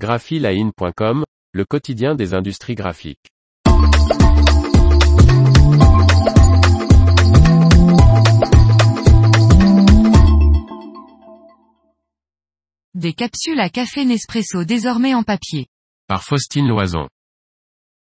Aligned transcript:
graphiline.com, 0.00 1.24
le 1.52 1.64
quotidien 1.66 2.14
des 2.14 2.32
industries 2.32 2.74
graphiques. 2.74 3.28
Des 12.94 13.12
capsules 13.12 13.60
à 13.60 13.68
café 13.68 14.06
Nespresso 14.06 14.64
désormais 14.64 15.14
en 15.14 15.22
papier. 15.22 15.66
Par 16.08 16.24
Faustine 16.24 16.66
Loison. 16.66 17.06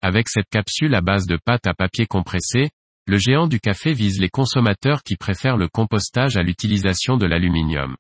Avec 0.01 0.29
cette 0.29 0.49
capsule 0.51 0.95
à 0.95 1.01
base 1.01 1.27
de 1.27 1.37
pâte 1.45 1.67
à 1.67 1.75
papier 1.75 2.07
compressé, 2.07 2.71
le 3.07 3.19
géant 3.19 3.49
du 3.49 3.59
café 3.59 3.93
vise 3.93 4.21
les 4.21 4.31
consommateurs 4.31 5.03
qui 5.03 5.17
préfèrent 5.17 5.57
le 5.57 5.67
compostage 5.67 6.37
à 6.37 6.45
l'utilisation 6.45 7.17
de 7.17 7.27
l'aluminium. 7.27 7.97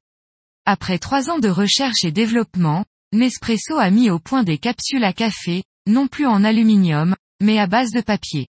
Après 0.66 1.00
trois 1.00 1.30
ans 1.30 1.40
de 1.40 1.48
recherche 1.48 2.04
et 2.04 2.12
développement, 2.12 2.84
Nespresso 3.14 3.78
a 3.78 3.90
mis 3.90 4.10
au 4.10 4.18
point 4.18 4.42
des 4.42 4.58
capsules 4.58 5.04
à 5.04 5.14
café, 5.14 5.64
non 5.86 6.08
plus 6.08 6.26
en 6.26 6.44
aluminium, 6.44 7.16
mais 7.40 7.58
à 7.58 7.66
base 7.66 7.90
de 7.90 8.02
papier. 8.02 8.48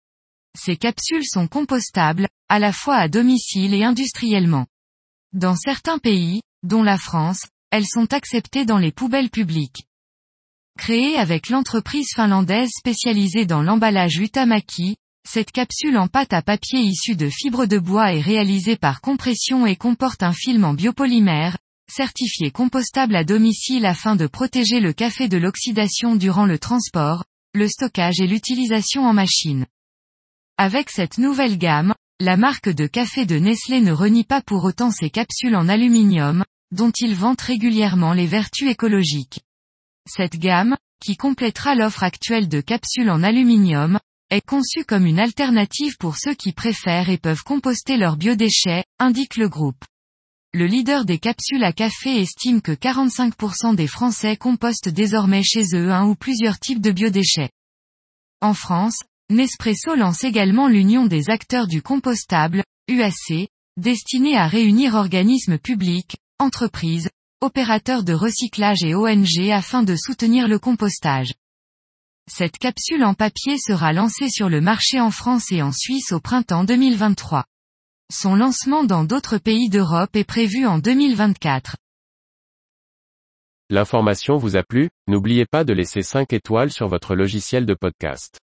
Ces 0.59 0.77
capsules 0.77 1.25
sont 1.25 1.49
compostables, 1.49 2.29
à 2.51 2.59
la 2.59 2.73
fois 2.73 2.97
à 2.97 3.09
domicile 3.09 3.73
et 3.73 3.83
industriellement. 3.83 4.67
Dans 5.33 5.57
certains 5.57 5.99
pays, 5.99 6.43
dont 6.63 6.83
la 6.83 6.99
France, 6.99 7.47
elles 7.71 7.87
sont 7.87 8.13
acceptées 8.13 8.67
dans 8.67 8.77
les 8.77 8.93
poubelles 8.93 9.31
publiques. 9.31 9.87
Créée 10.79 11.17
avec 11.17 11.49
l'entreprise 11.49 12.09
finlandaise 12.15 12.71
spécialisée 12.77 13.47
dans 13.47 13.63
l'emballage 13.63 14.19
Utamaki, 14.19 14.97
cette 15.27 15.53
capsule 15.53 15.97
en 15.97 16.09
pâte 16.09 16.35
à 16.35 16.43
papier 16.43 16.81
issue 16.81 17.17
de 17.17 17.31
fibres 17.31 17.65
de 17.65 17.79
bois 17.79 18.13
est 18.13 18.21
réalisée 18.21 18.77
par 18.77 19.01
compression 19.01 19.65
et 19.65 19.77
comporte 19.77 20.23
un 20.23 20.35
film 20.35 20.65
en 20.65 20.75
biopolymère, 20.75 21.57
certifié 21.91 22.51
compostable 22.51 23.17
à 23.17 23.25
domicile 23.25 23.87
afin 23.87 24.17
de 24.17 24.27
protéger 24.27 24.81
le 24.81 24.93
café 24.93 25.29
de 25.29 25.37
l'oxydation 25.37 26.17
durant 26.17 26.47
le 26.47 26.59
transport, 26.59 27.25
le 27.55 27.69
stockage 27.69 28.21
et 28.21 28.27
l'utilisation 28.27 29.05
en 29.07 29.13
machine. 29.13 29.67
Avec 30.59 30.91
cette 30.91 31.19
nouvelle 31.19 31.59
gamme, 31.59 31.95
la 32.21 32.37
marque 32.37 32.69
de 32.69 32.87
café 32.87 33.27
de 33.27 33.37
Nestlé 33.37 33.81
ne 33.81 33.93
renie 33.93 34.25
pas 34.25 34.43
pour 34.43 34.65
autant 34.65 34.91
ses 34.91 35.11
capsules 35.11 35.57
en 35.57 35.69
aluminium, 35.69 36.45
dont 36.71 36.93
il 36.99 37.15
vante 37.15 37.41
régulièrement 37.41 38.13
les 38.13 38.27
vertus 38.27 38.71
écologiques. 38.71 39.41
Cette 40.09 40.37
gamme, 40.37 40.77
qui 41.05 41.17
complétera 41.17 41.75
l'offre 41.75 42.05
actuelle 42.05 42.49
de 42.49 42.61
capsules 42.61 43.11
en 43.11 43.23
aluminium, 43.23 43.99
est 44.31 44.41
conçue 44.41 44.85
comme 44.85 45.05
une 45.05 45.19
alternative 45.19 45.97
pour 45.99 46.17
ceux 46.17 46.35
qui 46.35 46.53
préfèrent 46.53 47.11
et 47.11 47.19
peuvent 47.19 47.43
composter 47.43 47.97
leurs 47.97 48.17
biodéchets, 48.17 48.85
indique 48.99 49.37
le 49.37 49.49
groupe. 49.49 49.85
Le 50.55 50.67
leader 50.67 51.07
des 51.07 51.19
capsules 51.19 51.65
à 51.65 51.73
café 51.73 52.21
estime 52.21 52.61
que 52.61 52.73
45% 52.73 53.75
des 53.75 53.87
Français 53.87 54.37
compostent 54.37 54.91
désormais 54.91 55.43
chez 55.43 55.65
eux 55.75 55.91
un 55.91 56.05
ou 56.07 56.15
plusieurs 56.15 56.59
types 56.59 56.83
de 56.83 56.93
biodéchets. 56.93 57.49
En 58.43 58.53
France, 58.53 58.99
Nespresso 59.31 59.95
lance 59.97 60.25
également 60.25 60.69
l'Union 60.69 61.07
des 61.07 61.31
acteurs 61.31 61.69
du 61.69 61.81
compostable, 61.81 62.65
UAC, 62.87 63.49
destinée 63.79 64.37
à 64.37 64.47
réunir 64.47 64.95
organismes 64.95 65.57
publics, 65.57 66.19
entreprises, 66.39 67.09
opérateurs 67.41 68.05
de 68.05 68.13
recyclage 68.13 68.83
et 68.83 68.95
ONG 68.95 69.49
afin 69.51 69.83
de 69.83 69.97
soutenir 69.97 70.49
le 70.49 70.59
compostage. 70.59 71.33
Cette 72.31 72.59
capsule 72.59 73.05
en 73.05 73.15
papier 73.15 73.57
sera 73.59 73.95
lancée 73.95 74.29
sur 74.29 74.51
le 74.51 74.61
marché 74.61 75.01
en 75.01 75.11
France 75.11 75.51
et 75.51 75.63
en 75.63 75.73
Suisse 75.73 76.13
au 76.13 76.21
printemps 76.21 76.65
2023. 76.65 77.47
Son 78.15 78.35
lancement 78.35 78.85
dans 78.85 79.05
d'autres 79.05 79.39
pays 79.39 79.71
d'Europe 79.71 80.15
est 80.17 80.29
prévu 80.29 80.67
en 80.67 80.77
2024. 80.77 81.77
L'information 83.71 84.37
vous 84.37 84.57
a 84.59 84.63
plu, 84.63 84.91
n'oubliez 85.09 85.47
pas 85.47 85.65
de 85.65 85.73
laisser 85.73 86.03
5 86.03 86.31
étoiles 86.35 86.71
sur 86.71 86.89
votre 86.89 87.15
logiciel 87.15 87.65
de 87.65 87.73
podcast. 87.73 88.39